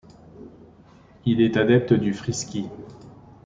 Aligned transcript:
Il 1.27 1.41
est 1.43 1.57
adepte 1.57 1.93
du 1.93 2.11
freeski. 2.11 2.65